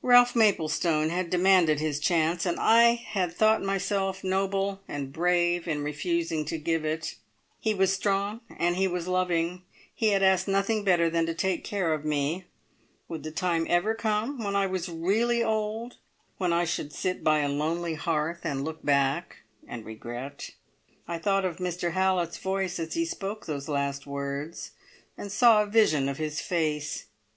Ralph 0.00 0.36
Maplestone 0.36 1.08
had 1.08 1.28
demanded 1.28 1.80
his 1.80 1.98
chance, 1.98 2.46
and 2.46 2.56
I 2.60 2.92
had 2.94 3.32
thought 3.32 3.60
myself 3.64 4.22
noble 4.22 4.80
and 4.86 5.12
brave 5.12 5.66
in 5.66 5.82
refusing 5.82 6.44
to 6.44 6.56
give 6.56 6.84
it. 6.84 7.16
He 7.58 7.74
was 7.74 7.92
strong 7.92 8.42
and 8.48 8.76
he 8.76 8.86
was 8.86 9.08
loving; 9.08 9.64
he 9.92 10.10
had 10.10 10.22
asked 10.22 10.46
nothing 10.46 10.84
better 10.84 11.10
than 11.10 11.26
to 11.26 11.34
take 11.34 11.64
care 11.64 11.92
of 11.92 12.04
me. 12.04 12.44
Would 13.08 13.24
the 13.24 13.32
time 13.32 13.66
ever 13.68 13.92
come, 13.92 14.38
when 14.44 14.54
I 14.54 14.68
was 14.68 14.88
really 14.88 15.42
old, 15.42 15.96
when 16.38 16.52
I 16.52 16.64
should 16.64 16.92
sit 16.92 17.24
by 17.24 17.40
a 17.40 17.48
lonely 17.48 17.94
hearth 17.94 18.42
and 18.44 18.64
look 18.64 18.84
back 18.84 19.38
and 19.66 19.84
regret? 19.84 20.50
I 21.08 21.18
thought 21.18 21.44
of 21.44 21.56
Mr 21.56 21.90
Hallett's 21.90 22.38
voice 22.38 22.78
as 22.78 22.94
he 22.94 23.04
spoke 23.04 23.46
those 23.46 23.68
last 23.68 24.06
words, 24.06 24.70
and 25.18 25.32
saw 25.32 25.64
a 25.64 25.66
vision 25.66 26.08
of 26.08 26.18
his 26.18 26.40
face. 26.40 27.06